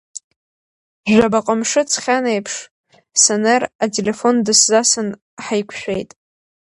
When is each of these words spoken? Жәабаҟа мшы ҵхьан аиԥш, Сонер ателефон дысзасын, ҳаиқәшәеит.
Жәабаҟа 1.11 1.53
мшы 1.59 1.81
ҵхьан 1.89 2.25
аиԥш, 2.31 2.55
Сонер 3.21 3.63
ателефон 3.83 4.35
дысзасын, 4.45 5.09
ҳаиқәшәеит. 5.43 6.11